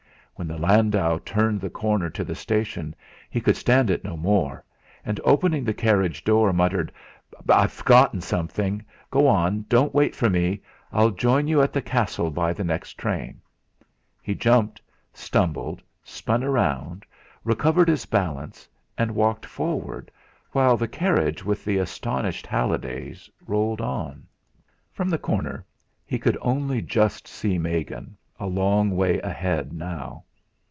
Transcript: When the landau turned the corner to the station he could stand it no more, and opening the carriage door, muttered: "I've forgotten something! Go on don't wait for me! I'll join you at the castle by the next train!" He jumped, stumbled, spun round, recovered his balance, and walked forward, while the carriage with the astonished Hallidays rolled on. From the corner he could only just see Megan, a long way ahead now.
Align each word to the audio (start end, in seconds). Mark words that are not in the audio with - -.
When 0.35 0.47
the 0.47 0.57
landau 0.57 1.19
turned 1.23 1.61
the 1.61 1.69
corner 1.69 2.09
to 2.09 2.23
the 2.23 2.33
station 2.33 2.95
he 3.29 3.39
could 3.39 3.55
stand 3.55 3.91
it 3.91 4.03
no 4.03 4.17
more, 4.17 4.65
and 5.05 5.19
opening 5.23 5.63
the 5.63 5.71
carriage 5.75 6.23
door, 6.23 6.51
muttered: 6.51 6.91
"I've 7.47 7.71
forgotten 7.71 8.21
something! 8.21 8.83
Go 9.11 9.27
on 9.27 9.65
don't 9.69 9.93
wait 9.93 10.15
for 10.15 10.31
me! 10.31 10.63
I'll 10.91 11.11
join 11.11 11.47
you 11.47 11.61
at 11.61 11.71
the 11.73 11.81
castle 11.83 12.31
by 12.31 12.53
the 12.53 12.63
next 12.63 12.93
train!" 12.93 13.39
He 14.19 14.33
jumped, 14.33 14.81
stumbled, 15.13 15.83
spun 16.03 16.43
round, 16.43 17.05
recovered 17.43 17.87
his 17.87 18.07
balance, 18.07 18.67
and 18.97 19.13
walked 19.13 19.45
forward, 19.45 20.09
while 20.53 20.75
the 20.75 20.87
carriage 20.87 21.45
with 21.45 21.63
the 21.63 21.77
astonished 21.77 22.47
Hallidays 22.47 23.29
rolled 23.45 23.79
on. 23.79 24.25
From 24.91 25.09
the 25.11 25.19
corner 25.19 25.63
he 26.03 26.17
could 26.17 26.37
only 26.41 26.81
just 26.81 27.27
see 27.27 27.59
Megan, 27.59 28.17
a 28.39 28.47
long 28.47 28.89
way 28.97 29.19
ahead 29.21 29.71
now. 29.71 30.23